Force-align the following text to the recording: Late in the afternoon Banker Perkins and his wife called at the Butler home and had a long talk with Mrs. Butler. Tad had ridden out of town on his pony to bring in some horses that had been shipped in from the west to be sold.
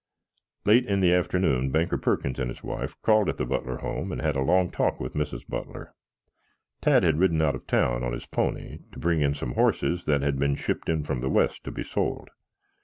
Late 0.65 0.87
in 0.87 0.99
the 0.99 1.13
afternoon 1.13 1.69
Banker 1.69 1.95
Perkins 1.99 2.39
and 2.39 2.49
his 2.49 2.63
wife 2.63 2.99
called 3.03 3.29
at 3.29 3.37
the 3.37 3.45
Butler 3.45 3.77
home 3.77 4.11
and 4.11 4.19
had 4.19 4.35
a 4.35 4.41
long 4.41 4.71
talk 4.71 4.99
with 4.99 5.13
Mrs. 5.13 5.47
Butler. 5.47 5.93
Tad 6.81 7.03
had 7.03 7.19
ridden 7.19 7.39
out 7.39 7.53
of 7.53 7.67
town 7.67 8.03
on 8.03 8.11
his 8.11 8.25
pony 8.25 8.79
to 8.93 8.97
bring 8.97 9.21
in 9.21 9.35
some 9.35 9.51
horses 9.53 10.05
that 10.05 10.23
had 10.23 10.39
been 10.39 10.55
shipped 10.55 10.89
in 10.89 11.03
from 11.03 11.21
the 11.21 11.29
west 11.29 11.63
to 11.65 11.71
be 11.71 11.83
sold. 11.83 12.31